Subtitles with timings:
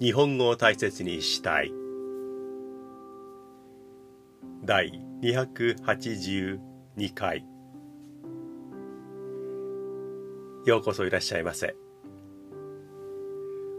[0.00, 1.74] 日本語を大切にしたい。
[4.64, 6.58] 第282
[7.12, 7.44] 回。
[10.64, 11.76] ようこそいらっしゃいませ。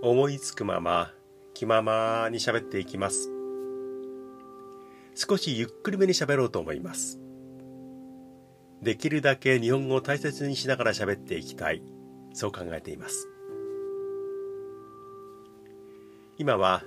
[0.03, 1.11] 思いつくまま
[1.55, 3.31] 気ままに喋っていきます。
[5.15, 7.19] 少しゆっくりめに喋ろうと思います。
[8.83, 11.81] できるだけ日本語を大切にしながら喋っていきたい。
[12.33, 13.30] そう考えています。
[16.41, 16.81] 今は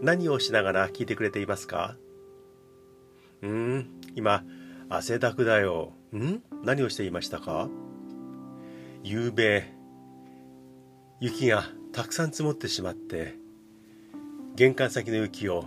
[0.00, 1.96] 何をしながら聞いてくれていますか？
[3.42, 4.42] うーん今
[4.88, 5.92] 汗だくだよ。
[6.14, 7.68] ん何をしていましたか？
[9.02, 9.70] 夕べ
[11.20, 13.34] 雪がたくさん積もってしまって
[14.54, 15.66] 玄関先の雪を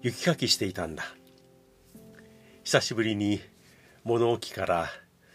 [0.00, 1.04] 雪かきしていたんだ。
[2.64, 3.40] 久しぶりに
[4.04, 4.88] 物置から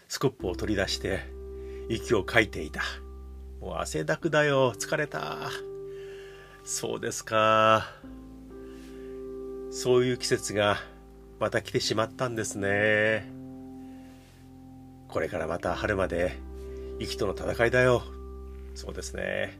[0.08, 1.20] スコップを取り出して
[1.88, 2.82] 息をかいていた。
[3.60, 5.48] もう汗だくだよ疲れた。
[6.66, 7.86] そうですか。
[9.70, 10.78] そういう季節が
[11.38, 13.30] また来てしまったんですね。
[15.06, 16.36] これからまた春まで
[16.98, 18.02] 雪との戦いだよ。
[18.74, 19.56] そうですね。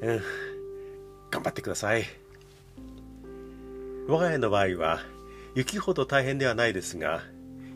[0.00, 0.22] うん。
[1.30, 2.04] 頑張ってください。
[4.08, 5.00] 我が家の場合は
[5.54, 7.24] 雪ほど大変ではないですが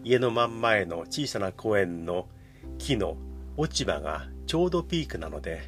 [0.03, 2.27] 家の真ん前の小さな公園の
[2.79, 3.19] 木の
[3.59, 5.61] 落ち葉がちょうどピークなので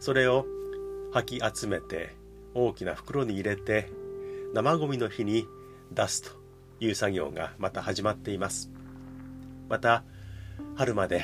[0.00, 0.46] それを
[1.12, 2.14] 吐き集めて
[2.54, 3.90] 大きな袋に入れて
[4.54, 5.46] 生ゴミの日に
[5.92, 6.30] 出すと
[6.80, 8.70] いう作業がまた始まっています
[9.68, 10.04] また
[10.76, 11.22] 春まで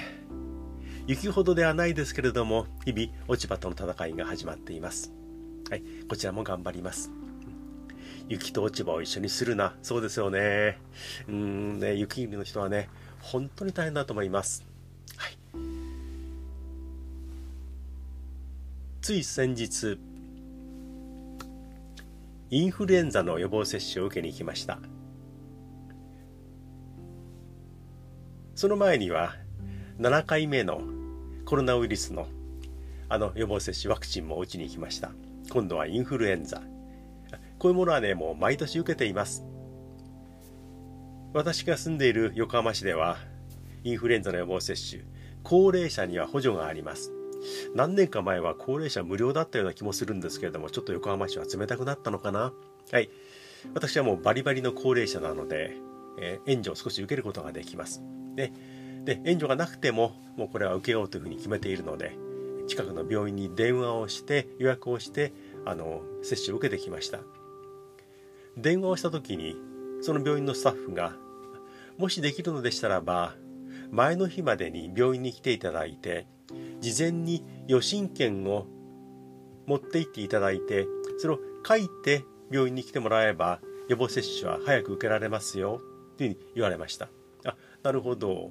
[1.06, 5.12] 雪ほどではないですけれども日々落ち葉との戦いが始まっています
[5.70, 7.10] はいこちらも頑張ります
[8.28, 9.74] 雪と落ち葉を一緒にするな。
[9.82, 10.78] そうですよね。
[11.28, 12.88] うんね、雪国の人はね、
[13.20, 14.64] 本当に大変だと思います。
[15.16, 15.36] はい。
[19.04, 19.98] つい先日、
[22.48, 24.78] インフルエンザの予防接種を受けに行きました。
[28.54, 29.34] その前には、
[29.98, 30.80] 7回目の
[31.44, 32.28] コロナウイルスの
[33.10, 35.10] あの予防接種ワクチンも打ちに行きました。
[35.50, 36.62] 今度はインフルエンザ。
[37.58, 39.44] こういうものはね、もう毎年受けています。
[41.34, 43.18] 私が住んでいる横浜市では、
[43.82, 45.02] インフルエンザの予防接種、
[45.42, 47.12] 高齢者には補助があります。
[47.74, 52.52] 何年か前は高齢者無料だったような気もするんですけれども、ちょっと横浜市は冷たくなったのかな。
[52.90, 53.10] はい。
[53.74, 55.76] 私はもうバリバリの高齢者なので、
[56.20, 58.02] えー、援助を少し受けることができます。
[58.34, 58.52] で、
[59.04, 62.16] で援助がなくても、もうこれは受けようというふうに決めているので、
[62.68, 65.32] 近くの病院に電話をして、予約をして、
[65.64, 67.20] あの、接種を受けてきました。
[68.56, 69.56] 電話をした時に
[70.00, 71.12] その病院のスタッフが
[71.98, 73.34] もしできるのでしたらば
[73.94, 76.26] 前の日までに病院に来ていただいて
[76.80, 78.66] 事前に予診券を
[79.66, 80.86] 持って行っていただいて
[81.18, 85.80] それを書いて病院に来てもらえば予防接種は早く受けられますよ
[86.18, 87.08] というふうに言われました。
[87.44, 88.50] あなるほど。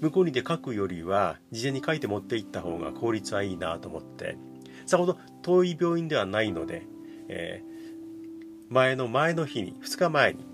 [0.00, 4.38] 向こうにで書くよりは事前に書いて持って行った方が効率はいいなと思って。
[4.86, 6.86] さほど遠い病院ではないので、
[7.28, 7.76] えー
[8.68, 10.44] 前の前の日に2日前に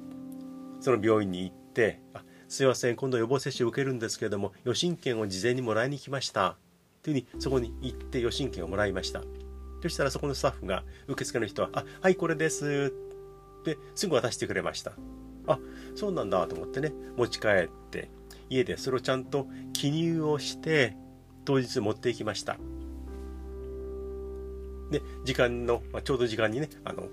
[0.81, 2.97] その病院に行って「あすいません。
[2.97, 6.59] 今度予防接種を受けるんですけれども予診券を事前にもらいに来ました」
[7.03, 9.23] というふうにそこに行って予診券をもらいました。
[9.81, 14.93] そしたらそこのスタッフが受付の人は「あはいこれです」ってすぐ渡してくれました。
[15.47, 15.59] あ
[15.95, 18.11] そうなんだと思ってね持ち帰って
[18.51, 20.95] 家でそれをちゃんと記入をして
[21.47, 22.59] 当日持っていきました。
[24.93, 27.09] で、時間の、まあ、ちょうど時間にね、あの、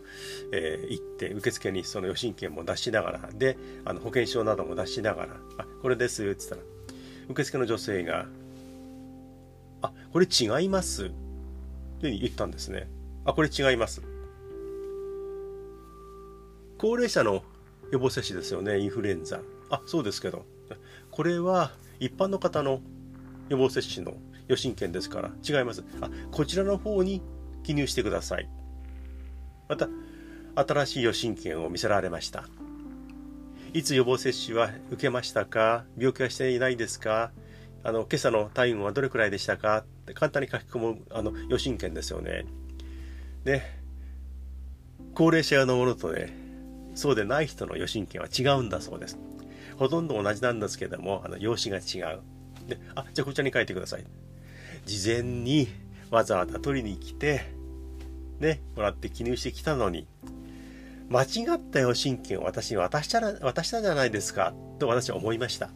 [0.52, 6.62] えー、行って、受付にその予診券も出しながら、で、あの、保険証なども出しながら、あ、これです、って言ったら、
[7.30, 8.28] 受付の女性が、
[9.82, 11.10] あ、これ違いますっ
[12.02, 12.88] て言ったんですね。
[13.26, 14.02] あ、これ違います。
[16.78, 17.44] 高齢者の
[17.92, 19.42] 予防接種ですよね、インフルエンザ。
[19.70, 20.46] あ、そうですけど。
[21.12, 22.82] これは一般の方の
[23.50, 24.14] 予防接種の
[24.48, 25.84] 予診券ですから違います。
[26.02, 27.22] あ、こちらの方に
[27.64, 28.50] 記入してください。
[29.68, 29.88] また、
[30.56, 32.46] 新しい予診券を見せられました。
[33.74, 35.86] いつ予防接種は受けましたか？
[35.98, 37.32] 病気はしていないですか？
[37.84, 39.78] あの、今朝の体温はどれくらいでしたか？
[39.78, 42.46] って簡単に書き込む、あの、予診券ですよね。
[43.44, 43.62] で、
[45.14, 46.34] 高齢者用のものとね、
[46.96, 49.20] そうでない人の予診券は違うんだそうです。
[49.78, 52.22] ほとんど同じなんですけども、あの、用紙が違う。
[52.68, 54.06] で、あ、じゃあこちらに書いてください。
[54.86, 55.68] 事前に
[56.12, 57.54] わざわざ取りに来て、
[58.40, 60.08] ね、もらって記入してきたのに、
[61.10, 65.70] 間違った予診券を私に渡したら、渡したじゃないですか、と私は思いました。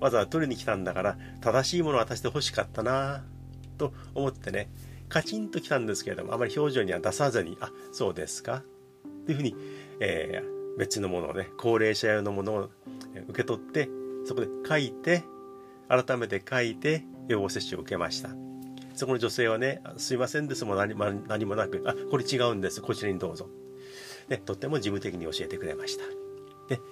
[0.00, 3.24] わざわざ取りに来たんだから、正しいものを渡して欲しかったな
[3.76, 4.68] と思ってね、
[5.08, 8.62] カチンときたんですけれどもあまり表情には出さずにあそうですかっ
[9.26, 9.56] ていうふうに、
[10.00, 12.70] えー、別のものをね高齢者用のものを
[13.28, 13.88] 受け取って
[14.26, 15.24] そこで書いて
[15.88, 18.30] 改めて書いて予防接種を受けました
[18.98, 20.94] そこの女性はね「すいませんですも何
[21.28, 23.48] 何もなくあこれ違うんですこちらにどうぞ」
[24.28, 26.04] ね、とっても事務的に教えてくれました。
[26.68, 26.82] でこ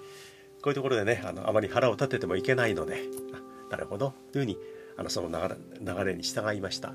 [0.67, 3.03] ういうところでねあのあまり腹を立ててもいけないので
[3.35, 4.57] あなるほどというふうに
[4.97, 6.95] あのその流れ流れに従いました。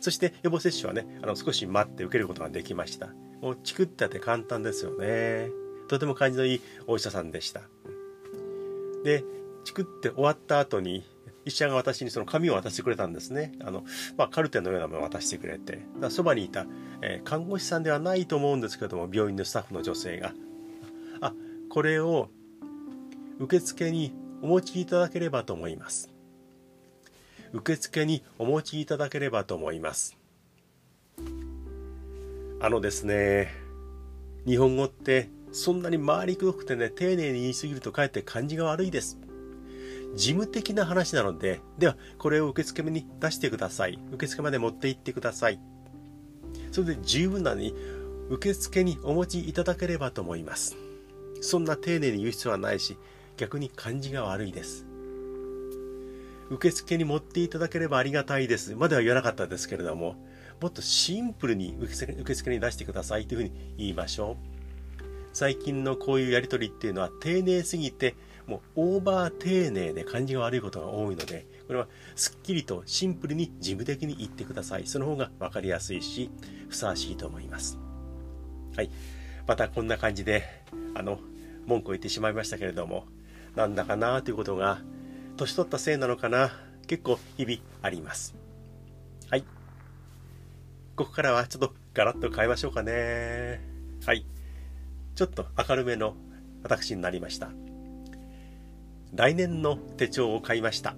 [0.00, 3.08] そして予防接種はねあの少し待って受けることができました。
[3.42, 5.50] もうチクってて簡単ですよね。
[5.88, 7.62] とても感じのいいお医者さんでした。
[9.04, 9.24] で
[9.64, 11.04] チクって終わった後に
[11.48, 13.52] 医者が私にその紙を渡してくれたんですね。
[13.60, 13.84] あの、
[14.16, 16.66] まあ、カルテのようなものを渡してくれて、だそばにいた、
[17.00, 20.34] えー、看護師さんではないと思うんですけども、病院のスタッフの女性が、
[21.20, 21.32] あ、
[21.70, 22.28] これを
[23.38, 24.12] 受付に
[24.42, 26.10] お持ちいただければと思います。
[27.52, 30.16] 受付にお持ちいただければと思います。
[32.60, 33.48] あのですね、
[34.46, 39.18] 日本語ってそんなに回りくどくてね、丁寧に言い過ぎるとかえって感じが悪いです。
[40.14, 43.98] 事務的な話なので、では、これを受付に出してください。
[44.12, 45.60] 受付まで持って行ってください。
[46.72, 47.74] それで十分なのに、
[48.30, 50.76] 受付にお持ちいただければと思います。
[51.40, 52.96] そんな丁寧に言う必要はないし、
[53.36, 54.86] 逆に感じが悪いです。
[56.50, 58.74] 受付に持っていただければありがたいです。
[58.74, 60.16] までは言わなかったですけれども、
[60.60, 64.58] もっとシンプルに受付受付に出してくださいというふうに言いましょう。
[65.32, 68.16] 最近のこういうやり取りっていうのは丁寧すぎて
[68.48, 71.86] もうオーバー丁寧で感じが悪いことが多いので、これは
[72.16, 74.86] すっきりとシンプルに事務的に言ってください。
[74.86, 76.30] その方が分かりやすいし、
[76.68, 77.78] ふさわしいと思います。
[78.74, 78.90] はい。
[79.46, 80.44] またこんな感じで、
[80.94, 81.20] あの、
[81.66, 83.04] 文句を言ってしまいましたけれども、
[83.54, 84.80] なんだかなということが、
[85.36, 86.50] 年取ったせいなのかな、
[86.86, 88.34] 結構日々あります。
[89.30, 89.42] はい。
[90.96, 93.60] ここからはちょっとガラッと変えましょうかね。
[94.06, 94.24] はい。
[95.14, 96.14] ちょっと明るめの
[96.62, 97.50] 私になりました。
[99.14, 100.96] 来年の手帳を買いました。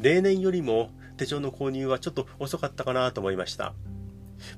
[0.00, 3.74] 例年よりも手帳の購入はちょっと遅かったかなと思いました。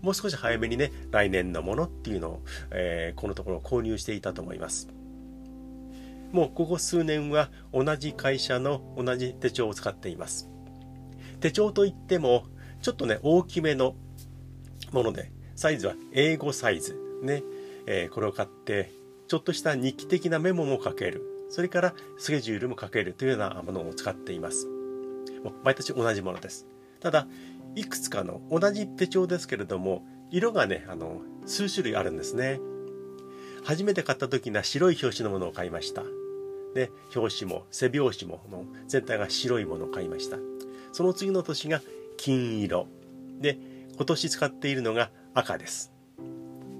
[0.01, 4.89] もう少し早めにね来年のものっていうのを、えー、このところ購入していたと思います。
[6.33, 10.49] もうここ数年は同じ会社の同じ手帳を使っています。
[11.41, 12.45] 手帳といっても
[12.83, 13.95] ちょっとね大きめの
[14.93, 17.43] ものでサイズは英語サイズね、
[17.87, 18.93] えー、これを買って
[19.29, 21.36] ちょっとした日記的なメモも書ける。
[21.49, 24.67] それからスケジュールも書けるというようなものを使っています。
[25.45, 26.67] もう毎年同じものです。
[27.01, 27.27] ただ、
[27.75, 32.61] いくつかの同じ手帳ですけれども、色がね、あの、数種類あるんですね。
[33.65, 36.03] 初めて買った時には白い表紙のものを買いました。
[36.75, 38.41] で、表紙も背表紙も
[38.87, 40.39] 全体が白いものを買いました。
[40.93, 41.81] その次の年が
[42.17, 42.87] 金色。
[43.41, 43.59] で、
[43.97, 45.93] 今年使っているのが赤です。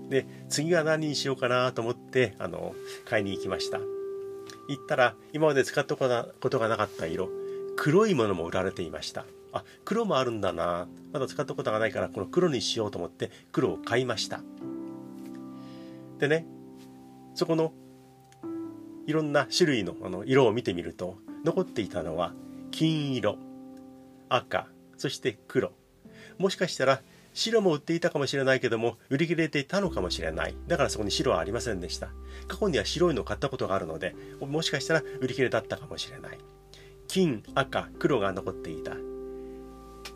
[0.09, 2.75] で、次は何にしようかなと思って、あの、
[3.05, 3.81] 買いに行きました。
[4.69, 6.09] 行ったら今まで使ったこ
[6.51, 7.29] とがなかった色
[7.77, 9.27] 黒いものも売られていました。
[9.53, 10.89] あ黒もあるんだな。
[11.13, 14.41] まだ使ったことがないからこの黒にしようと思って黒を買いました。
[16.19, 16.47] でね
[17.35, 17.73] そこの
[19.07, 22.33] いろんな種類のあの色を見てみると残っていたのは
[22.71, 23.39] 金色
[24.29, 25.73] 赤そして黒。
[26.39, 27.03] もしかしたら
[27.37, 30.55] 白も売っていたかもしれないけども、売り切れていたのかもしれない。
[30.67, 32.09] だからそこに白はありませんでした。
[32.49, 36.39] 過去には白いのを買ったことがあるので、もしかしたら売り切れだったかもしれない。
[37.09, 38.97] 金、赤、黒が残っていた。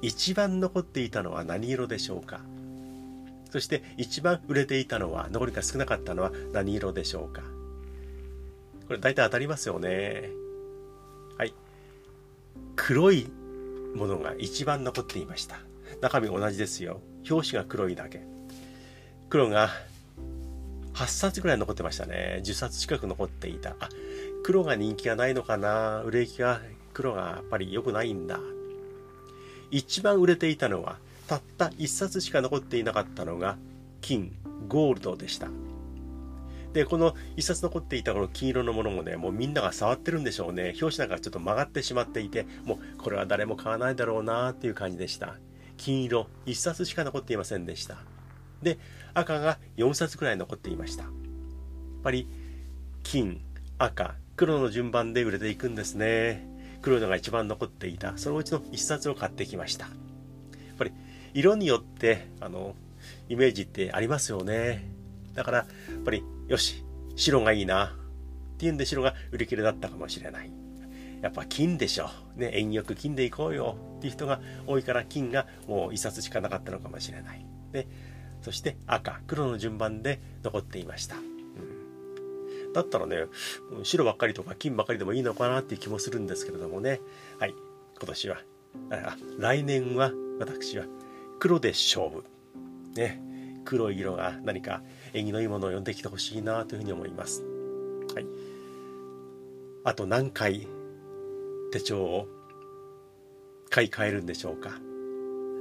[0.01, 2.41] 一番残っていたのは何色でしょうか？
[3.51, 7.43] そして一番売れていたのは、残りが少なかったのは何色でしょうか？
[8.87, 10.31] これ大体当たりますよね。
[11.37, 11.53] はい。
[12.77, 13.27] 黒い
[13.95, 15.59] ものが一番残っていました。
[16.01, 17.03] 中身同じですよ。
[17.29, 18.23] 表紙が黒いだけ。
[19.29, 19.71] 黒が
[20.95, 22.41] 8冊ぐらい残ってましたね。
[22.45, 23.77] 10冊近く残っていた。
[23.81, 23.89] あ、
[24.43, 26.61] 黒が人気がないのかな売れ行きが、
[26.93, 28.39] 黒がやっぱり良くないんだ。
[29.71, 33.57] 一番売れていたのは、たった1冊しか残っていなかったのが、
[34.01, 34.33] 金、
[34.69, 35.49] ゴールドでした。
[36.73, 40.75] で、この1冊残っていたこの金色のものもね、もうみんなが触ってるんでしょうね。
[40.81, 45.37] 表紙なんかちょっと曲がってしまっていて、もうこれは誰も買わないだろうなっていう感じでした。
[45.81, 47.97] 金色1冊しか残っていませんでした。
[48.63, 48.79] で
[49.15, 51.05] 赤が4冊くらい残っていました。
[51.05, 51.13] やっ
[52.05, 52.29] ぱり
[53.03, 53.41] 金
[53.79, 56.47] 赤黒の順番で売れていくんですね。
[56.83, 58.19] 黒いのが一番残っていた。
[58.19, 59.87] そのうちの1冊を買ってきました。
[59.87, 59.91] や
[60.75, 60.93] っぱり
[61.33, 62.75] 色によってあの
[63.31, 64.87] イメージってありますよね。
[65.33, 65.65] だからや
[65.99, 66.85] っぱりよし
[67.17, 67.97] 白がいいな。
[68.55, 70.53] っていうんで白が売り切れだったかもしれない。
[71.23, 72.09] やっぱ金でしょ。
[72.37, 77.45] ね、縁よく金でいこうよっていう人が多いから金がもう一冊しかなかったのかもしれない。
[77.73, 77.87] で、
[78.43, 81.17] そして赤、黒の順番で残っていました。
[81.17, 81.19] う
[82.71, 83.27] ん、だったらね、
[83.83, 87.01] 白ばっかりとか金ばっかりでもいいのかなっていう気もするんですけれどもね。
[87.39, 87.55] はい、
[87.99, 88.39] 今年は、
[88.91, 90.87] あ来年は私は
[91.39, 92.25] 黒で勝負。
[92.95, 93.23] ね、
[93.65, 97.45] 黒い色が何か縁起のいいものを呼んできてほしいなというふうに思います。
[98.15, 98.27] はい。
[99.85, 100.67] あと何回
[101.71, 102.27] 手帳を
[103.71, 104.79] 買い替えるんでしょうか。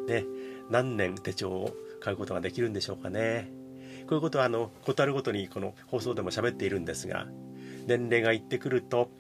[0.08, 0.26] ね、
[0.70, 3.52] 何年手帳を買うことができるんでしょうかね。
[4.08, 7.28] こういうことはあの事あるごとにこの放送でも喋っているんですが
[7.86, 9.12] 年齢がいってくると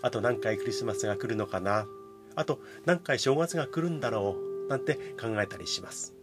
[0.00, 1.86] あと何回クリスマスが来るのかな。
[2.34, 4.48] あと何回正月が来るんだろう。
[4.68, 6.14] なんて考えたりします。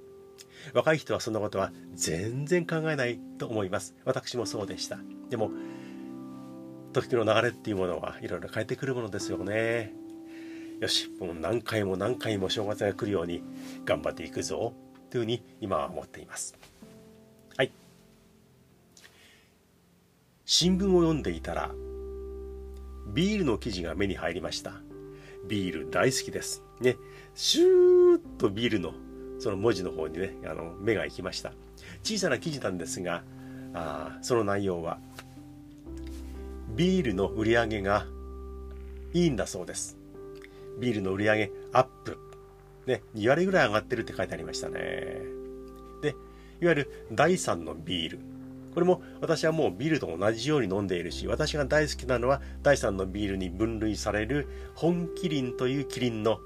[0.74, 3.96] 若い人はそんなことは全然考えないと思います。
[4.06, 5.00] 私もそうでした。
[5.30, 5.52] でも
[6.94, 9.94] 時の流れっていうものはいろいろ変えてくるものですよね。
[10.80, 13.42] よしもう何回も何回も正月が来るように
[13.86, 14.74] 頑張っていくぞ
[15.10, 16.56] というふうに今は思っています。
[17.56, 17.72] はい。
[20.46, 21.72] 新聞を読んでいたら
[23.14, 24.74] ビールの記事が目に入りました。
[25.48, 26.64] ビール大好きです。
[26.82, 26.98] ね。
[27.34, 28.94] シューッとビールの
[29.40, 31.54] その文字の方にねあの目が行きました。
[32.04, 33.24] 小さな記事なんですが
[33.74, 35.00] あその内容は
[36.76, 38.06] ビールの売り上げが
[39.14, 39.98] いいんだそうです。
[40.80, 42.18] ビールの売り上げアップ。
[42.86, 44.80] ね2割ぐらい上がってるって書いてありましたね。
[46.02, 46.16] で
[46.62, 48.20] いわゆる第3のビール。
[48.74, 56.40] これも私はもうビールと同じように飲んでいるし私が大好きなのは第3のビールに分類される本麒麟というキリンの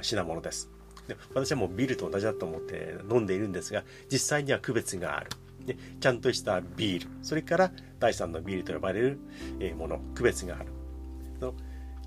[0.00, 0.70] 品物です。
[1.08, 5.30] で私はもうビールと同じだと思って飲んでいるんですが実際には区別がある。
[5.66, 7.08] でちゃんとしたビール。
[7.22, 9.18] それから第3のビールと呼ばれる
[9.76, 9.98] もの。
[10.14, 10.66] 区別がある。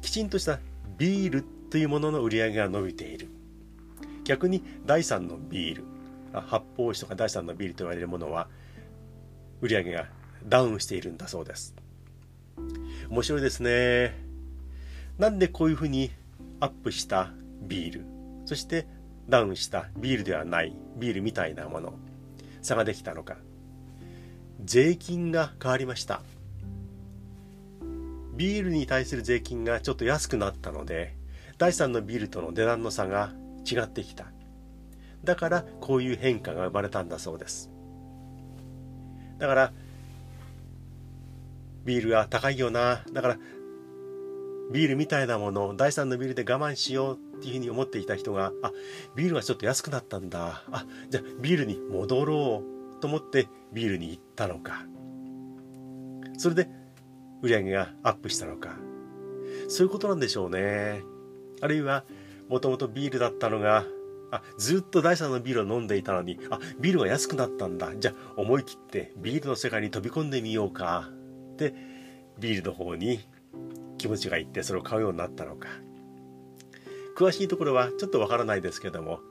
[0.02, 0.60] きちんとした
[0.98, 3.28] ビールというものの売り上げが伸びている。
[4.24, 5.84] 逆に第3のビール
[6.34, 8.48] 発泡酒とか第3のビールと言われるものは
[9.62, 10.08] 売り上げが
[10.48, 11.76] ダウンしているんだそうです。
[13.10, 14.16] 面白いですね。
[15.18, 16.12] なんでこういうふうに
[16.60, 17.32] アップした
[17.62, 18.06] ビール
[18.46, 18.88] そして
[19.30, 21.94] ダウンしたビールではないビールみたいなもの
[22.62, 23.38] 差ができたのか。
[24.64, 26.22] 税金が変わりました。
[28.36, 31.15] ビールに対する税金がちょっと安くなったので
[31.58, 33.32] 第3のビルとの値段の差が
[33.70, 34.26] 違ってきた。
[35.24, 37.72] だからこういう変化が生まれたんだそうです。
[39.40, 39.74] だから
[41.84, 43.04] ビールは高いよな。
[43.12, 43.38] だから
[44.72, 48.72] ビールみたいなものを第3のビールで我慢しようっていうふうに思っていた人があ
[49.16, 50.64] ビールがちょっと安くなったんだ。
[50.72, 52.64] あじゃあビールに戻ろ
[52.98, 54.86] うと思ってビールに行ったのか。
[56.38, 56.68] それで
[57.42, 58.78] 売り上げがアップしたのか。
[59.68, 61.04] そういうことなんでしょうね。
[61.66, 62.04] あるいは
[62.48, 63.86] もともとビールだったのが
[64.32, 67.92] あずっと第3のビールを飲んでいたのにあビールが安くなったんだ。
[67.96, 71.10] じゃあ思い切ってビールの世界に飛び込んでみようか。
[71.54, 71.74] って
[72.40, 73.20] ビールの方に
[73.98, 75.70] 気持ちがいってそれを買うようになったのか。
[77.18, 79.22] 詳しいところはちょっとわからないですけども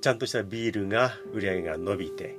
[0.00, 2.38] ちゃんとしたビールが売り上げが伸びて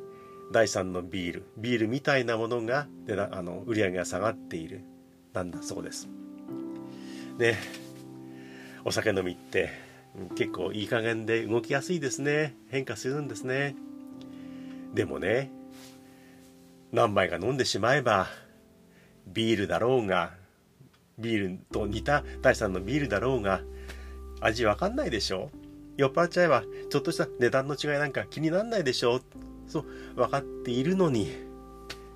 [0.51, 4.81] 第3のビールビールみたいなものがであの売り上げが下がっている。
[5.33, 6.07] なんだそうです。
[7.37, 7.59] ね
[8.87, 9.69] お酒飲みって
[10.37, 12.55] 結構いい加減で動きやすいですね。
[12.69, 13.75] 変化するんですね。
[14.93, 15.51] でもね
[16.93, 18.27] 何杯か飲んでしまえば
[19.27, 20.31] ビールだろうが
[21.19, 23.59] ビールと似た第3のビールだろうが
[24.39, 25.51] 味わかんないでしょ。
[25.97, 29.19] 酔っ払っちゃえばちょっとした値段の違いなんか気になんないでしょ。
[29.67, 31.29] そう分かっているのに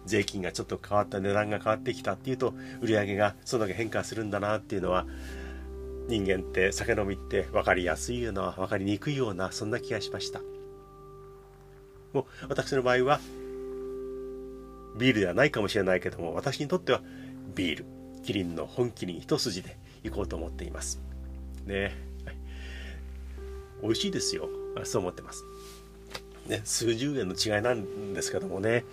[0.05, 5.05] 税金がちょっと変わった値段が変わってきたっていうと売り上げがそのだけ変化するんだなっていうのは
[6.11, 10.41] 人間って酒飲みって分かりやすいような分かりにくいようなそんな気がしました。
[12.11, 13.21] もう私の場合は
[14.97, 17.01] ビールではないかもしれないけども私にとっては
[17.55, 17.85] ビール
[18.23, 20.99] キリンの本気に一筋で行こうと思っています。
[21.65, 21.95] ね。
[23.81, 24.49] 美味しいですよ。
[24.83, 25.45] そう思ってます。
[26.47, 26.61] ね。
[26.65, 28.83] 数十円の違いなんですけどもね。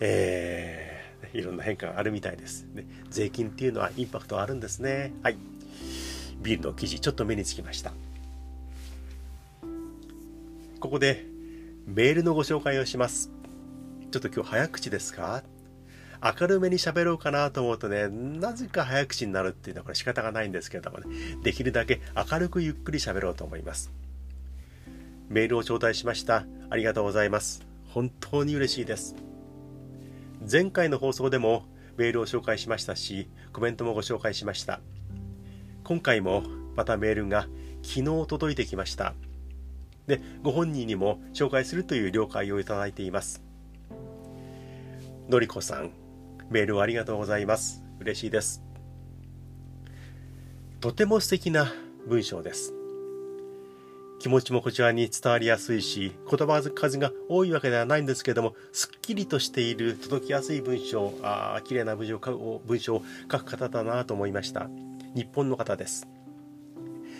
[0.00, 5.12] えー、いろんな変化があるみたいです、ね、税金っていうのはインパクトあるんですね。
[5.22, 5.36] はい。
[6.44, 7.92] ビールの記事ちょっと目につきました
[10.78, 11.24] ここで
[11.86, 13.30] メールのご紹介をします
[14.12, 15.42] ちょっと今日早口ですか？
[16.22, 21.06] 明るめに喋ろうかなと思うとね、なぜか早口になるっていうのはこれ仕方がないんですけれどもね、
[21.42, 23.92] できるだけ明るくゆっくり喋ろうと思います。
[25.28, 26.46] メールを頂戴しました。
[26.70, 27.66] ありがとうございます。
[27.88, 29.16] 本当に嬉しいです。
[30.50, 31.64] 前回の放送でも
[31.96, 34.80] メールを紹介しましたし、コメントもご紹介しました。
[35.84, 36.42] 今回も
[36.76, 37.42] またメールが
[37.82, 39.14] 昨日届いてきました。
[40.06, 43.42] で、ご本人にも紹介するという了解をいただいています。
[45.28, 45.90] のりこさん、
[46.50, 47.82] メールをありがとうございます。
[48.00, 48.62] 嬉しいです。
[50.80, 51.72] とても素敵な
[52.06, 52.74] 文章です。
[54.20, 64.70] 気持ちもこちらに伝わりやすいし、言葉数が多いわけではないんですけれども、すっきりとしている、届きやすい文章、あ綺麗な文章を文章を書く方だなと思いました。
[65.14, 66.06] 日本の方です。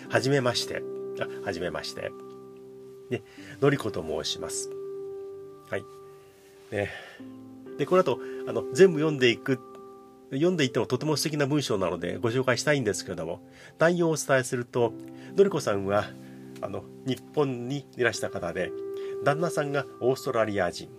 [0.09, 0.81] はじめまして。
[1.19, 2.11] あ、はじめまして。
[3.09, 3.21] ね、
[3.61, 4.69] のりこと申します。
[5.69, 5.83] はい。
[6.71, 6.89] ね。
[7.77, 9.59] で、この後、あの、全部読んでいく、
[10.31, 13.41] 読んでいってもとても素敵な文章なのでご紹介したいんですけれども、
[13.77, 14.93] 内容をお伝えすると、
[15.35, 16.05] のりこさんは、
[16.61, 18.71] あの、日本にいらした方で、
[19.23, 20.89] 旦那さんがオーストラリア人。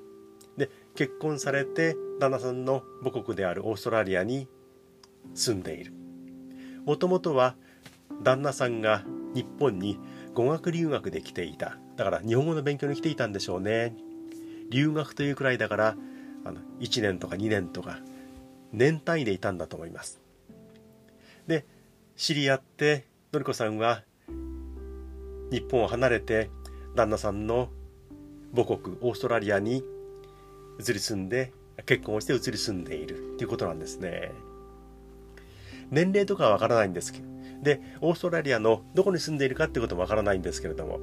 [0.56, 4.48] で、結婚されて、旦那さんの母国であるオーストラリアに
[5.34, 6.05] 住んでいる。
[6.86, 7.54] もともとは、
[8.22, 9.98] 旦那さんが日本に
[10.32, 11.76] 語学留学で来ていた。
[11.96, 13.94] だから日本語の勉強に来ていたんでしょうね。
[14.70, 15.96] 留学というくらいだから、
[16.46, 17.98] あの1年とか2年とか
[18.72, 20.20] 年単位でいたんだと思います
[21.48, 21.66] で
[22.16, 24.02] 知り合ってのりこさんは
[25.50, 26.50] 日本を離れて
[26.94, 27.68] 旦那さんの
[28.54, 29.82] 母国オーストラリアに
[30.80, 31.52] 移り住んで
[31.84, 34.30] 結婚をして移り住んでいるっていうことなんですね
[35.90, 37.26] 年齢とかはわからないんですけど
[37.62, 41.00] でオーストラリアのどこに住んでいるかってこともわからないんですけれども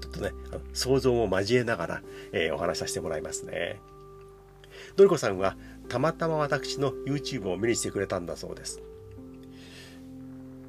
[0.00, 0.32] ちょっとね
[0.72, 3.80] 想像を交えながら、えー、お話しさせてもらいますね。
[4.96, 5.56] のりこさんは
[5.88, 8.80] たまたま私の YouTube を目にしてくれたんだそうです。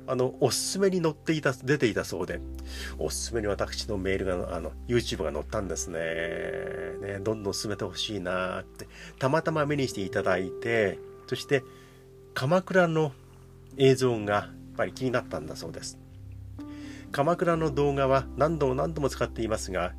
[0.08, 2.42] あの、おすすめに載っていた、出ていたそうで、
[2.98, 6.00] おすすめに私のメールが、あの、YouTube が載ったんですね。
[7.00, 8.88] ね、どんどん進めてほしいなって、
[9.20, 11.64] たまたま目にしていただいて、そして、
[12.34, 13.12] 鎌倉の
[13.80, 15.98] 映像がやっぱり気になったんだそうです。
[17.12, 19.94] 鎌倉の動画は何度も何度も使っていますが、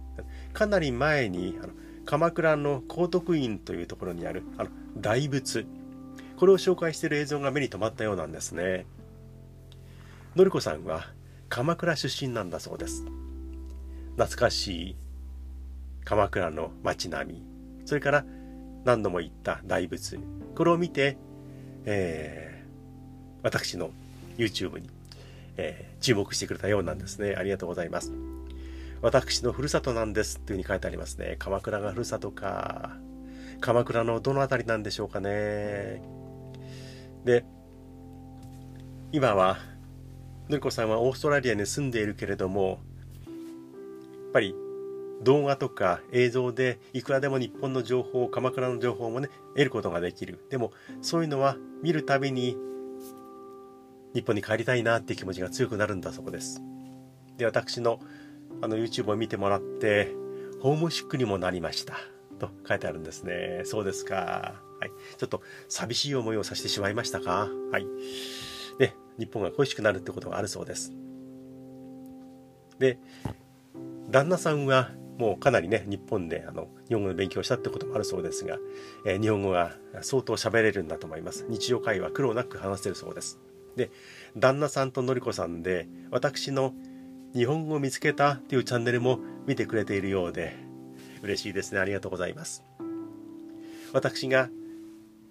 [0.53, 1.73] かなり前に、あの
[2.05, 5.67] 鎌倉の高徳院というところにあるあの大仏。
[6.37, 8.87] これを紹介している映像が目に留まったようなんですね。
[10.37, 11.07] のりこさんは
[11.49, 13.05] 鎌倉出身なんだそうです。
[14.17, 14.97] 懐かしい
[16.05, 17.43] 鎌倉の街並み。
[17.85, 18.25] それから
[18.85, 20.19] 何度も行った大仏。
[20.55, 21.19] これを見て、
[21.85, 22.60] えー、
[23.43, 23.91] 私の
[24.37, 24.89] YouTube に、
[25.57, 28.13] えー、注目してくれたようなんですねありがとうございます
[29.03, 31.37] 私のふるさとなんですっていうふうに書いてありますね。
[31.39, 32.97] 鎌倉がふるさとか。
[33.61, 36.03] 鎌倉のどの辺りなんでしょうかね。
[37.25, 37.45] で、
[39.13, 39.59] 今は、
[40.49, 44.55] のりこさんはオーストラリアに住んでいるけれども、やっぱり
[45.23, 50.45] 動画とか映像でいくらでも日本の情報、鎌倉の情報もね、得ることができる。
[50.51, 52.57] でも、そういうのは見るたびに
[54.15, 56.61] 日本に帰りたいなっていう気持ちが強くなるんだそうです。
[57.37, 58.01] で、私の
[58.63, 60.13] あの YouTube を見てもらって、
[60.61, 61.95] ホームシックにもなりました。
[62.39, 63.63] と書いてあるんですね。
[63.65, 64.61] そうですか。
[64.81, 64.91] はい。
[65.19, 67.49] ちょっと寂しい思いをさせてしまいましたか？
[67.71, 67.87] はい。
[68.79, 70.93] で、日本が恋しくなるってことがあるそうです。
[72.79, 72.99] で、
[74.11, 78.57] 旦那さんはもうかなりね、日本であの日本語の勉強したってこともあるそうですが、
[79.07, 81.47] えー、日本語が相当喋れるんだと思います。
[81.49, 83.39] 日常会話苦労なく話せるそうです。
[83.77, 83.91] で、
[84.37, 86.75] 旦那さんとのりこさんで、私の
[87.35, 90.57] 日本語を見つけたっていうチャンネルも見てくれているようで
[91.23, 91.81] 嬉しいですね。
[91.81, 92.65] ありがとうございます。
[93.93, 94.49] 私が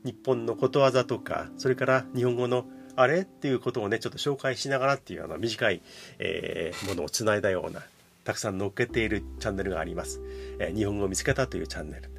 [0.04, 5.82] 日本のことわざとかそれから日本語のあれっていうことをねちょっと紹介しながらっていうあの短い、
[6.20, 7.82] えー、ものをつないだような
[8.24, 10.22] たくさん載っけているチャンネルがあります、
[10.60, 12.10] えー、日本語を見つけたというチャンネル。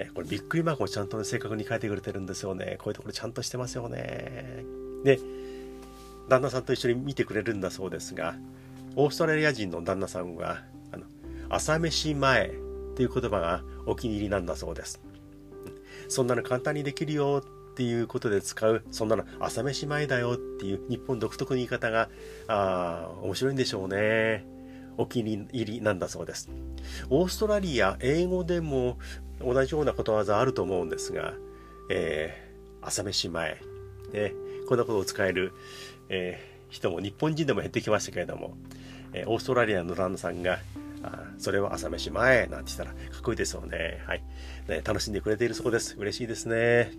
[0.00, 2.76] えこれびっくりマークをちゃんと、ね、正確に書いてくれてるんですよね。
[2.78, 4.62] こういうところちゃんとしてますよね。
[5.04, 5.20] で
[6.28, 8.34] 旦那さんと一緒に見てくれるんだそうですが
[9.00, 10.58] オーストラリア人の旦那さんは、
[10.90, 11.04] あの、
[11.48, 12.50] 朝飯前っ
[12.96, 15.00] ていう言葉がお気に入りなんだそうです。
[16.08, 22.08] そんなの簡単にできるよっていうことで使う、そんなの朝飯前だよっていう日本独特の言い方が、
[22.48, 24.44] あ面白いんでしょうね。
[24.96, 26.50] お気に入りなんだそうです。
[27.08, 28.98] オーストラリア、英語でも
[29.40, 31.34] 同じようなことわざあると思うんですが、
[31.88, 33.60] えー、朝飯前、
[34.12, 34.32] ね、
[34.68, 35.54] こんなことを使える、
[36.10, 38.54] えー、人も日本人でも減ってきましたけれども、
[39.14, 40.58] えー、オーストラリアの旦那さんが、
[41.02, 44.02] あそれは朝飯前なんて言ったらかっこいいですよね。
[44.06, 44.22] はい。
[44.68, 45.96] ね、楽しんでくれているそうです。
[45.96, 46.92] 嬉しいですね。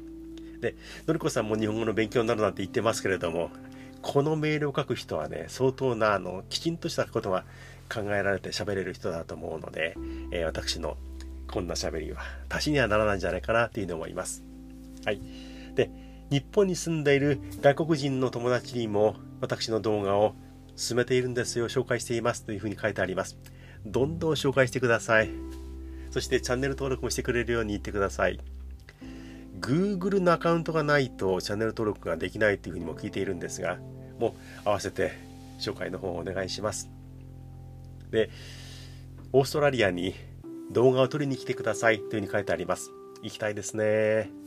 [0.62, 3.52] で、のりこさんも日本語の勉強になるなんて言ってますけれども、
[4.02, 7.46] このメールを書く人はね、相当な、あの、きちんとしたことが
[7.94, 9.96] 考えられて喋れる人だと思うので、
[10.32, 10.98] えー、私の
[11.52, 14.44] こんな喋りは足しにはならないんじゃないかなっていうふうに思います。
[15.06, 15.22] はい。
[16.30, 20.36] 日本に住んでいる外国人の友達にも私の動画を
[20.76, 23.38] 進めているんですよ、紹介していますというふうに書いてあります。
[23.86, 25.30] どんどん紹介してください。
[26.12, 28.40] そしてチャンネル登録もしてくれるように言ってください。
[29.60, 33.78] Google のアカウントがないとチャンネル登録ができないというふうにも聞いているんですが、
[34.20, 35.14] もう合わせて
[35.60, 36.90] 紹介の方をお願いします。
[38.12, 38.30] で、
[39.34, 40.16] オーストラリアに
[40.72, 42.92] 動画を撮りに来てくださいというふうに書いてあります。
[43.22, 44.39] 行きたいですね。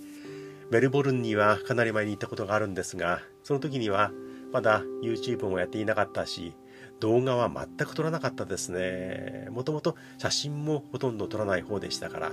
[0.72, 4.10] メルボルンにはかなり前に行ったことがあるんですが、その時には
[4.54, 6.56] まだ YouTube もやっていなかったし、
[6.98, 9.48] 動画は全く撮らなかったですね。
[9.50, 12.32] もともと写真もほとんど撮らない方でしたから、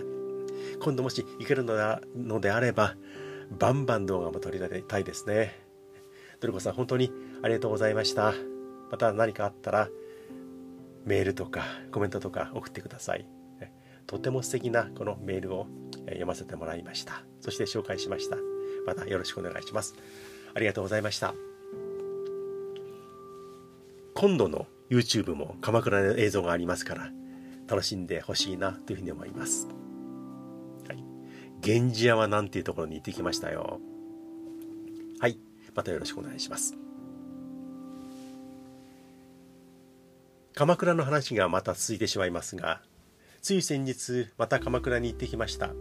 [0.80, 2.96] 今度もし行けるのであれば、
[3.60, 5.60] バンバン動画も撮りたいですね。
[6.40, 7.12] ドルコさん、本当に
[7.44, 8.34] ありがとうございました。
[8.90, 9.90] また何かあったら、
[11.04, 13.28] メールとかコメントとか送ってください。
[14.08, 15.68] とても素敵なこのメールを
[16.06, 17.29] 読ませてもらいました。
[17.42, 18.38] そして紹介しました。
[18.86, 19.96] またよろしくお願いします。
[20.54, 21.34] ありがとうございました。
[24.16, 27.12] 今度の YouTube も鎌倉の映像がありますから
[27.68, 29.68] 楽しんでほしいなというふうに思います。
[30.88, 31.04] はい。
[31.66, 33.80] 源氏山なんていうところに行ってきましたよ。
[35.20, 35.38] はい。
[35.76, 36.76] またよろしくお願いします。
[40.56, 42.82] 鎌倉の話がまた続いてしまいますが、
[43.42, 45.72] つい先日また鎌倉に行ってきました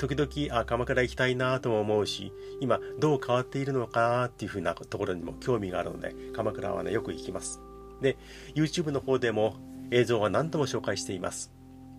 [0.00, 7.60] 時々あ鎌倉行きたいなとも思うし今どう変わっているのかなっていうふうなところにも興味があるので鎌倉はねよく行きます。
[8.00, 8.16] で
[8.54, 9.56] YouTube の方でも
[9.90, 11.52] 映像は何度も紹介しています。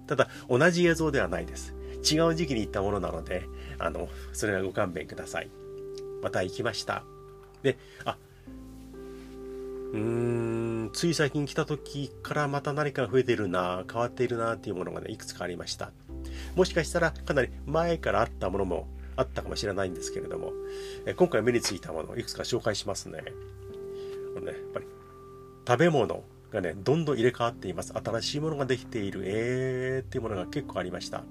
[0.08, 1.76] ただ同じ映像ではないです。
[2.12, 3.44] 違う時期に行ったものなので
[3.78, 5.52] あのそれはご勘弁ください。
[6.24, 7.04] また行きました。
[7.62, 8.18] であ
[9.94, 15.92] うーん、つい最近来た時からまた何か増えてるな、変わっているなっていうものがね、いくつかありました。
[16.56, 20.52] もしかしたらかなり前からあったものもあったかもしれないんですけれども、
[21.06, 23.22] え今回目についたものをいくつか紹介しますね。
[23.22, 24.86] ね、やっぱり
[25.68, 27.94] 食べ物がね、どんどん入れ替わっています。
[27.94, 31.24] 新しいものができている、えーっていうものが結構ありました。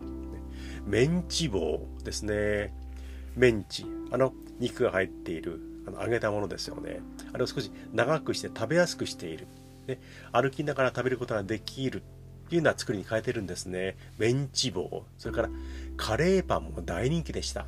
[0.87, 2.75] メンチ棒ですね。
[3.37, 3.87] メンチ。
[4.11, 7.01] あの、肉が入っているあの揚げたものですよね。
[7.33, 9.47] あれを少し長くして食べやすくしている。
[9.87, 9.99] ね、
[10.33, 12.03] 歩きながら食べることができる
[12.51, 13.97] っていうような作りに変えてるんですね。
[14.19, 15.51] メンチ棒、それから
[15.97, 17.67] カレーパンも大人気でした。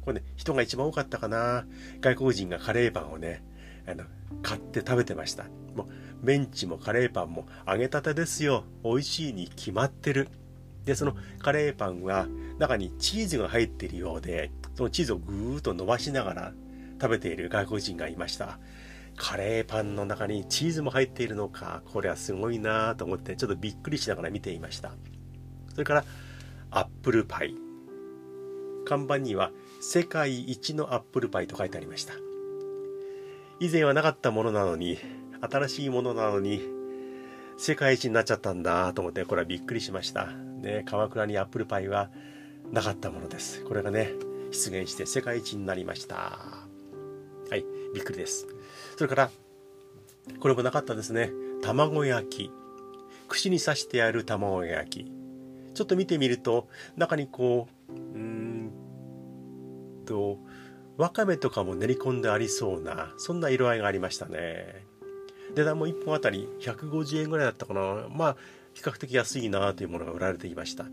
[0.00, 1.64] これね、人が一番多かったかな。
[2.00, 3.44] 外国人がカレーパンをね、
[3.86, 4.02] あの
[4.42, 5.44] 買って食べてました。
[5.76, 5.86] もう
[6.20, 8.64] メンチもカレーパンも揚げたてですよ。
[8.82, 10.26] 美味しいに決まってる。
[10.84, 12.26] で、そのカレーパンは
[12.58, 16.52] 中にチーズが入っているようで、そのチーズをぐーっと伸ばしながら
[17.00, 18.58] 食べている外国人がいました。
[19.18, 24.92] カレーパンの中にチーズも入っているのか、これはすごいなと思ってちょっとびっくりしながら見ていました。
[25.72, 26.04] それから
[26.70, 27.54] アップルパイ。
[28.86, 29.50] 看板には
[29.80, 32.14] 世界一のアップルパイと書いてありました。
[33.60, 34.98] 以前はなかったものなのに、
[35.40, 36.62] 新しいものなのに、
[37.56, 40.26] 世界一になっちゃったんだと思って、これはびっくりしました。
[40.26, 42.10] ね、鎌倉にアップルパイは
[42.70, 43.64] なかったものです。
[43.64, 44.12] これがね、
[44.52, 46.16] 出現して世界一になりました。
[46.16, 48.46] はい、びっくりです。
[48.98, 49.30] それから、
[50.40, 51.30] これもなかったですね。
[51.62, 52.50] 卵焼き。
[53.28, 55.12] 串に刺してある卵焼き。
[55.72, 58.72] ちょっと見てみると、中にこう、うん
[60.04, 60.38] と、
[60.96, 64.84] わかめとかも練り込んでありそうな、そんな色合いがありましたね。
[65.54, 68.08] 値段も1本あたり150円ぐらいだったかな。
[68.10, 68.36] まあ、
[68.74, 70.86] 比較的安いなというものが売られていました。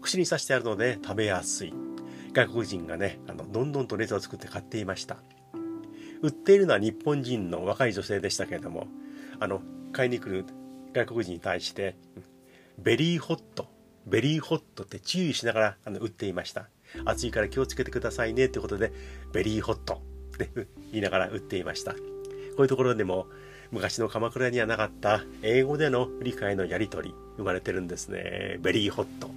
[0.00, 1.74] 串に刺してあるので食べやすい。
[2.32, 5.16] 外国人がね、あの、どんどんと列を作って買っていました。
[6.22, 8.86] 売っているのは日本人の若い女性でしたけれども
[9.40, 10.44] あの買いに来る
[10.92, 11.96] 外国人に対して
[12.78, 16.68] very hot very hot って注意しながらあの売っていました。
[17.04, 18.92] 暑いから気をつけてくださいねということで
[19.32, 20.00] very hot
[20.34, 20.50] って
[20.90, 21.92] 言いながら売っていました。
[21.92, 21.98] こ
[22.58, 23.26] ういうところでも
[23.70, 28.56] 昔の鎌倉にはなかった英語での理解のやり取り生まれてるんですね。
[28.60, 29.30] very hot。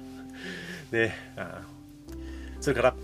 [0.92, 1.14] ね
[2.60, 2.96] それから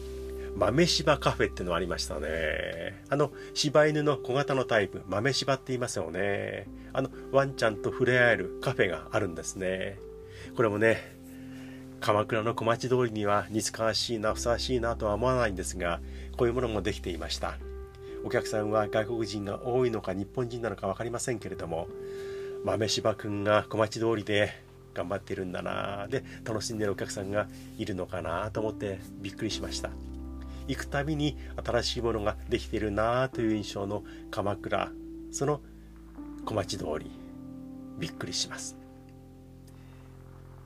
[0.56, 3.02] 豆柴カフェってのありましたね。
[3.08, 6.68] あの、柴犬の小型のタイプ、豆柴って言いますよね。
[6.92, 9.98] あの、ワンちゃんと触れ合えるカフェがあるんですね。
[10.54, 11.16] これもね、
[12.00, 16.00] 鎌倉の小町通りには似つかわしいな、ふさわしいなとは思わないんですが、
[16.36, 17.58] こういうものもできていました。
[18.24, 21.88] お客さんは外国人が多いのか日本人なのか分かりませんけれども、
[22.64, 24.50] 豆柴くんが小町通りで
[24.94, 29.90] 頑張ってるんだなで楽しんでるお客さんがいるのかなと思ってびっくりしました。
[30.68, 34.90] 行くたびに新しいものができているなあという印象の鎌倉
[35.30, 35.60] その
[36.44, 37.10] 小町通り
[37.98, 38.76] びっくりします。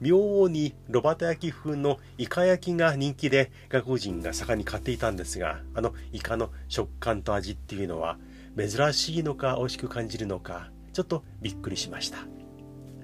[0.00, 8.18] 妙にロバタ焼き風のイカ焼きが人気で外国人が盛んに買っていたんですがあのイカの食感と味っていうのは
[8.58, 12.18] 珍しいのか美味しく感じるのかちょっとびっくりしました。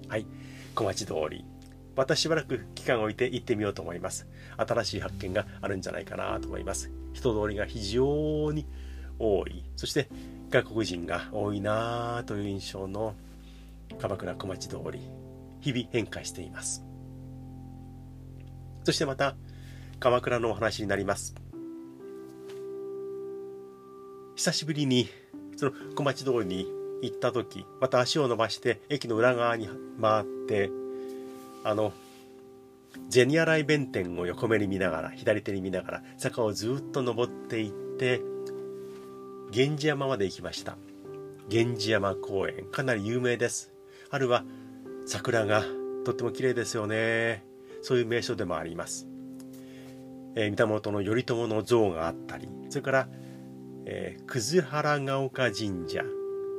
[0.08, 0.26] はい。
[0.74, 1.44] 小町通り。
[1.96, 4.26] またしばらく期間を置いて行ってみようと思います。
[4.56, 6.90] 新しい発見があるんじゃないかなと思います。
[7.12, 8.66] 人通りが非常に
[9.18, 9.64] 多い。
[9.76, 10.08] そして
[10.50, 13.14] 外国人が多いなという印象の
[13.98, 15.00] 鎌倉小町通り。
[15.62, 16.84] 日々変化しています。
[18.84, 19.36] そしてまた
[20.00, 21.34] 鎌倉のお話になります。
[24.34, 25.08] 久しぶりに
[25.56, 26.66] その小町通りに
[27.02, 29.68] 行った時また足を伸ばして駅の裏側に
[30.00, 30.70] 回って
[31.64, 31.92] あの
[33.10, 38.20] 銭洗弁天を横目に見ながら左手に見ながら坂をずっと登っていって
[39.52, 40.76] 源氏山まで行きました。
[41.50, 43.72] 源氏山公園かなり有名です。
[44.10, 44.44] 春は
[45.06, 45.62] 桜が
[46.04, 47.52] とっても綺麗ですよね。
[47.82, 49.06] そういう名所でもあります、
[50.36, 53.08] えー、源頼朝の像があったりそれから、
[53.84, 56.02] えー、葛原ヶ丘神社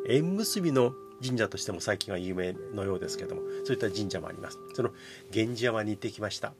[0.08, 4.60] 縁結びの神社としても最近は有名のようですけどもそういった神社もあります。
[4.74, 4.92] その
[5.32, 6.54] 源氏山に行ってきました。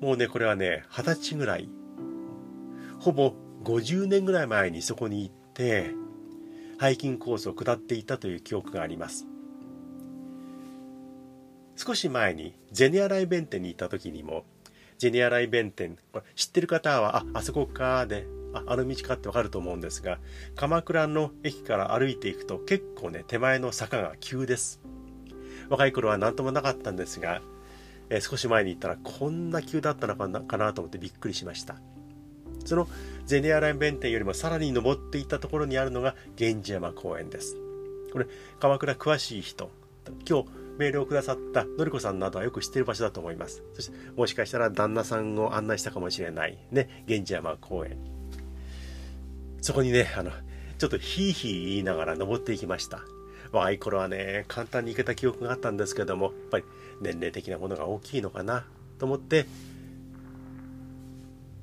[0.00, 1.68] もうねこれはね二十歳ぐらい。
[3.00, 5.90] ほぼ50年ぐらい前にそこに行って
[6.78, 9.26] ハイキングコースを下っていたという記憶があります。
[11.76, 14.44] 少し前にゼネアライ弁天に行った時にも
[14.98, 20.18] ゼネアライ弁天これ知ってる方はああそこかでああの道かってわかると思うんですが
[20.54, 24.80] 鎌倉の駅から歩いていくと結構ね手前の坂が急です
[25.68, 27.42] 若い頃は何ともなかったんですが、
[28.08, 31.76] えー、少し前に行ったらこんな急だったのかなかなと思ってびっくりしました
[32.66, 32.88] その
[33.24, 37.56] ゼネアライン弁天よりもさらに登っていったところにあるのが源氏山公園です。
[38.12, 38.26] これ、
[38.60, 39.70] 鎌倉詳しい人、
[40.28, 43.62] 今日メールをくださったのりこさんなどはよく知ってる場所だと思います。
[43.74, 48.15] そして、もしかしたら旦那さんを案内したかもしれない、ね、源氏山公園。
[49.66, 50.30] そこにね、あの、
[50.78, 53.00] ちょっとヒーヒー言いながら登っていきました。
[53.50, 56.64] 若い頃はね、簡単に行けた記憶があったんですけども、やっぱり
[57.00, 58.64] 年齢的なものが大きいのかな
[59.00, 59.44] と思って、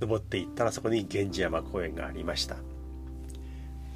[0.01, 2.57] 登っていったらそこに源氏山公園がありました。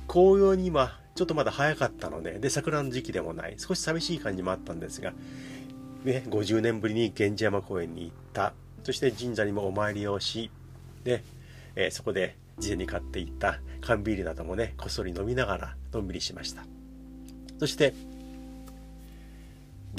[0.07, 3.55] 紅葉にはちょっとまだ早かったのでで桜の時期でもない。
[3.57, 5.11] 少し寂しい感じもあったんですが、
[6.05, 8.53] ね、50年ぶりに源氏山公園に行った。
[8.85, 10.49] そして神社にもお参りをし
[11.03, 11.25] で、
[11.75, 16.63] えー、そこで事前に買っていった缶ビールなどもねこっそり飲みながらのんびりしました
[17.59, 17.93] そして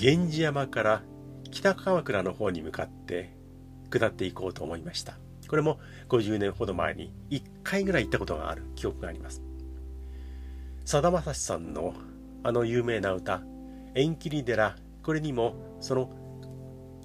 [0.00, 1.02] 源氏山から
[1.50, 3.34] 北鎌倉の方に向かって
[3.90, 5.18] 下っていこうと思いました
[5.48, 9.42] これも50年ほど前に1回ぐらい行ったことがある記憶があります。
[10.84, 11.94] さだまさしさんの
[12.44, 13.42] あの有名な歌
[13.94, 16.10] 「縁切り寺」これにもその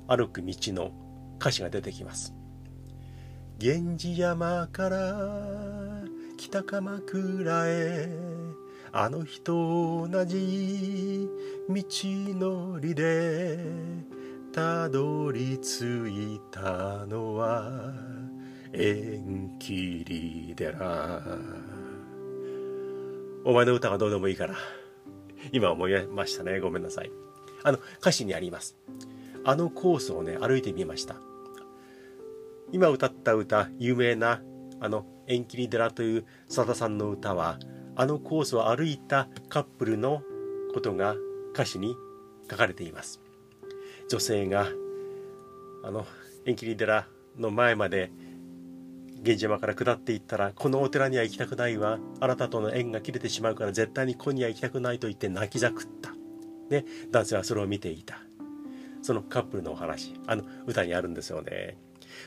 [0.07, 0.91] 歩く道の
[1.39, 2.33] 歌詞が出てきます。
[3.63, 5.15] 源氏山から
[6.35, 8.09] 北鎌倉へ。
[8.91, 11.29] あの日と同じ
[11.69, 13.57] 道のりで
[14.51, 17.93] たどり着いたのは
[18.73, 21.21] 縁切り寺。
[23.45, 24.55] お前の歌がどうでもいいから
[25.53, 26.59] 今思いましたね。
[26.59, 27.11] ごめんなさい。
[27.63, 28.75] あの歌詞にあります。
[29.45, 31.15] あのコースをね歩いてみました。
[32.73, 34.41] 今歌った歌有名な
[34.79, 37.59] あの縁切り寺というさださんの歌は
[37.95, 40.23] あのコースを歩いたカップルの
[40.73, 41.15] ことが
[41.53, 41.95] 歌詞に
[42.49, 43.21] 書かれています。
[44.09, 44.67] 女性が
[45.83, 46.07] あの
[46.45, 47.07] 縁切り寺
[47.37, 48.11] の前まで
[49.17, 51.99] 源氏山から下っていったらこのお寺には行きたくないわ。
[52.19, 56.11] あなたとの縁が切れてしまうから絶対にここには行きたくないと言って泣きざくった、
[56.71, 58.17] ね、男性はそれを見ていた。
[59.03, 61.77] そのカップルのお話あの歌にあるんですよね。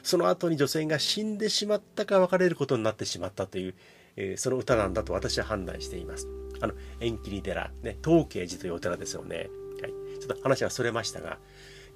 [0.03, 3.75] その後に女性が死んでしまったか別れることになってしまったという、
[4.17, 6.29] えー、その歌なんだと私は判断しています。
[6.61, 9.51] あの縁切寺ね東慶寺というお寺ですよね、
[9.83, 11.39] はい、ちょっと話はそれましたが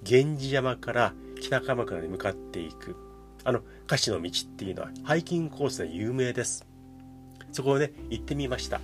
[0.08, 2.94] 源氏山から北鎌倉に向かっていく
[3.44, 6.66] あの歌詞の道っていうのはハイキングコースで有名です。
[7.52, 8.80] そこをね行ってみました。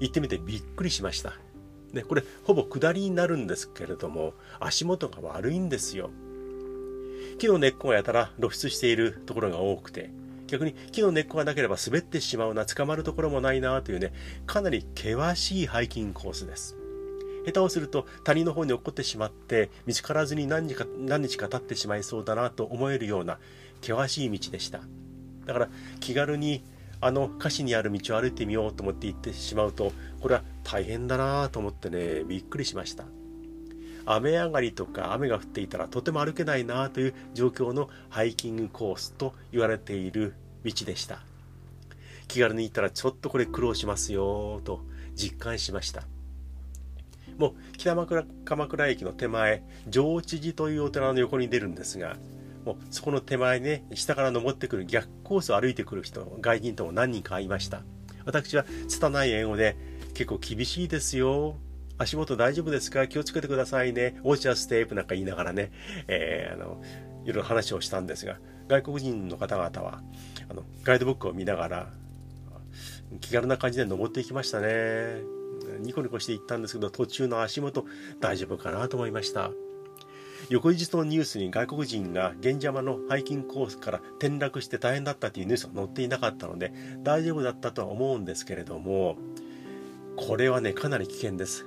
[0.00, 1.32] 行ってみてびっくりしました。
[1.92, 6.10] ね、これほぼ下りになるんですけれども足元が悪いんですよ。
[7.38, 10.10] 木の根っこがやたら露出しているところが多くて
[10.46, 14.12] 逆に木の根っこがなければ滑ってしまうな捕まるところもないなというね
[14.46, 16.76] かなり険しいハイキングコースです。
[17.44, 23.38] 下手をすると谷の方に落っこってしまって見つからずに何日か何日か経ってしまいそうだなと思えるような
[23.80, 24.80] 険しい道でした。
[25.46, 25.68] だから
[26.00, 26.64] 気軽に
[27.00, 33.04] あの歌詞にある道を歩いてみようと思って行ってしまうとこれは大変だなと思ってねびっくりしました。
[34.06, 41.20] 雨上がりとか雨が降っていたらとても歩けないなという状況のハイキングコースと言われている道でした。
[42.28, 44.80] 気軽に行ったらちょっとこれ苦労しますよと
[45.14, 46.04] 実感しました。
[47.38, 52.16] もう北鎌鎌倉駅の手前上智寺というお寺の横に出るんですが
[52.64, 57.82] もうそこの手前ね下から登ってくる逆コースを歩いてくる人外人とも何人か会いました。
[58.24, 59.76] 私は拙い英語で
[60.14, 61.56] 結構厳しいですよ。
[61.98, 63.06] 足元大丈夫ですか？
[63.08, 64.18] 気をつけてくださいね。
[64.22, 65.72] オーチャーステープなんか言いながらね、
[66.08, 66.82] えー、あの、
[67.24, 70.02] いろいろ話をしたんですが、外国人の方々は、
[70.48, 71.92] あの、ガイドブックを見ながら、
[73.20, 75.22] 気軽な感じで登っていきましたね。
[75.80, 77.84] ニコニコして行ったんですけど、途中の足元
[78.20, 79.50] 大丈夫かなと思いました。
[80.48, 89.16] 翌日のニュースに外国人が玄山のハイキングコースから転落して大変だったというニュースが載っていなかったので大丈夫だったとは思うんですけれども
[90.14, 91.66] これはねかなり危険です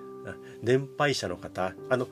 [0.61, 2.07] 年配者の方あの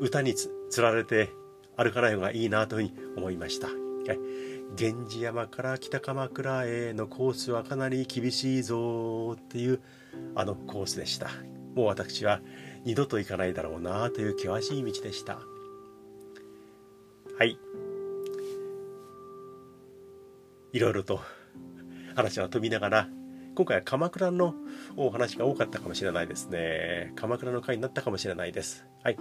[0.00, 0.50] 歌につ
[0.80, 1.30] られて
[1.76, 3.68] 歩かない方がいいなというふうに思いました。
[4.78, 9.80] 源氏山から北鎌倉へのコースはかなり厳しいぞっていう
[10.34, 11.28] あのコースでした。
[11.74, 12.40] もう私は
[12.84, 15.40] 二度と行かないだろうなという険しい道でした。
[17.38, 17.58] はい。
[20.72, 21.20] いろいろと
[22.14, 23.08] 話は飛びながら
[23.58, 24.54] 今回は鎌倉の
[24.96, 27.12] お話が多かったかもしれないですね。
[27.16, 28.86] 鎌倉の回になったかもしれないです。
[29.02, 29.16] はい。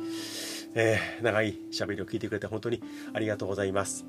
[0.76, 2.84] えー、長い喋りを聞いてくれて本当に
[3.15, 4.06] ありがとうございます。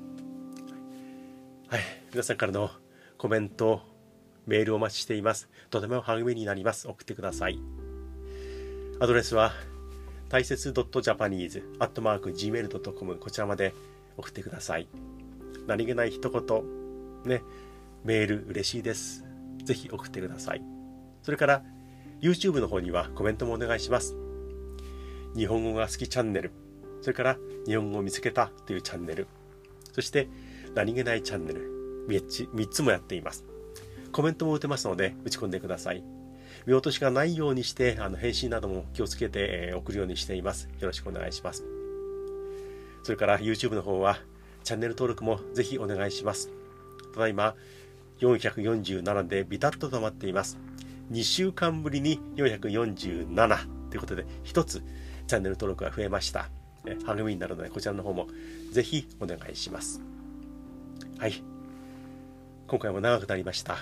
[1.67, 1.81] はい。
[2.11, 2.69] 皆さんからの
[3.17, 3.81] コメント、
[4.45, 5.49] メールお待ちしています。
[5.71, 6.87] とても励みになります。
[6.87, 7.57] 送ってください。
[8.99, 9.51] アドレスは、
[10.29, 13.73] 大切 .japanese.gmail.com こちらまで
[14.15, 14.87] 送ってください。
[15.65, 16.43] 何気ない一言、
[17.25, 17.41] ね、
[18.03, 19.25] メール嬉しいです。
[19.69, 20.63] ぜひ送ってください。
[21.21, 21.63] それから
[22.21, 24.15] YouTube の方にはコメントもお願いします。
[25.35, 26.51] 日本語が好きチャンネル、
[27.01, 29.27] それから日本語を見つけたというチャンネル、
[29.93, 30.27] そして
[30.73, 33.45] 何気ないチャンネル、3つもやっています。
[34.11, 36.03] コメントも打てますので打ち込んでください。
[36.65, 40.67] 見落としがないようにしてあの返信なども気をつけて、送るようにしています。
[40.79, 41.63] よろしくお願いします。
[43.03, 44.17] それから YouTube の方は
[44.63, 46.49] チャンネル登録もぜひお願いします。
[47.13, 47.55] ただいま
[48.19, 50.57] 447でビタッと止まっています。
[51.11, 54.83] 2週間ぶりに447ということで、1つ
[55.27, 56.49] チャンネル登録が増えました。
[57.05, 58.27] 励みになるので、こちらの方も
[58.71, 60.01] ぜひお願いします。
[61.17, 61.41] はい。
[62.67, 63.77] 今回も長くなりました。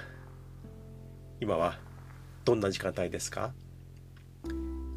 [1.40, 1.78] 今は
[2.46, 3.54] どんな時間帯ですか？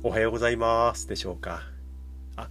[0.02, 1.62] おはようございますでしょうか？
[2.36, 2.48] あ、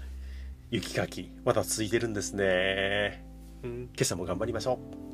[0.70, 3.26] 雪かき、まだ続いてるんですね。
[3.64, 5.09] うん、今朝も頑張りましょう。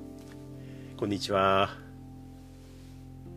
[0.98, 1.72] こんにちは。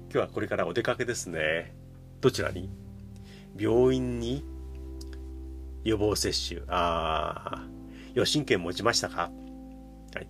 [0.04, 1.74] 今日はこれからお出かけですね。
[2.20, 2.70] どちらに？
[3.56, 4.44] 病院に
[5.82, 6.60] 予防接種。
[6.68, 7.66] ああ、
[8.14, 9.32] 予診券持ちましたか？
[10.14, 10.28] はい。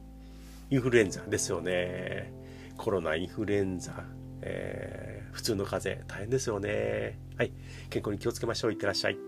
[0.71, 2.33] インフルエンザですよね。
[2.79, 4.05] コロナ、インフルエンザ、
[4.41, 7.19] えー、普通の風邪、大変ですよね。
[7.37, 7.53] はい。
[7.91, 8.73] 健康に気をつけましょう。
[8.73, 9.19] いってらっしゃい。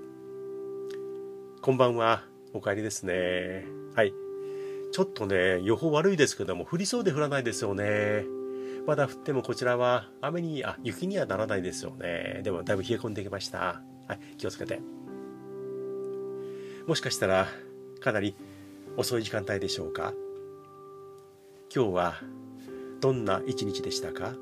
[1.60, 2.22] こんばんは。
[2.54, 3.66] お帰りですね。
[3.94, 4.14] はい。
[4.92, 8.24] ちょっとね、予報悪いですけども、降りそうで降らないですよね。
[8.86, 12.40] まだ降ってもこちらは雨に、あ、雪にはならないですよね。
[12.42, 13.82] でもだいぶ冷え込んできました。
[14.08, 14.80] はい、気をつけて。
[16.86, 17.46] もしかしたら、
[18.00, 18.34] かなり
[18.96, 20.12] 遅い時間帯でしょうか。
[21.72, 22.14] 今日は、
[23.00, 24.34] どんな一日でしたか？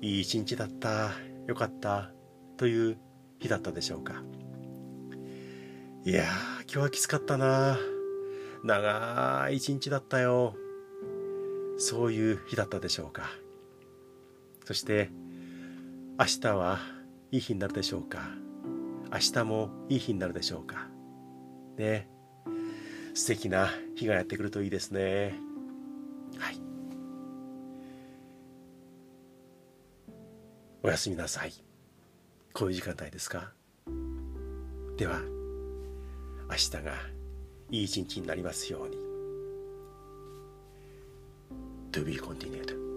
[0.00, 1.10] いい一日だった、
[1.46, 2.12] よかった、
[2.56, 2.98] という
[3.40, 4.22] 日だったでしょうか。
[6.04, 6.26] いやー、
[6.62, 7.78] 今日はきつかったな
[8.64, 10.54] 長い一日だったよ。
[11.78, 13.30] そういう日だったでしょうか。
[14.64, 15.10] そして
[16.18, 16.78] 明日は
[17.30, 18.30] いい日になるでしょうか。
[19.12, 20.88] 明日もいい日になるでしょうか。
[21.76, 22.10] ね。
[23.14, 25.38] 素敵な日がやってくるといいですね。
[26.36, 26.60] はい。
[30.82, 31.52] おやすみなさい。
[32.52, 33.52] こういう時間帯ですか？
[34.96, 35.20] では
[36.50, 36.92] 明日が
[37.70, 38.96] いい一日になりますように。
[41.92, 42.87] To be continued.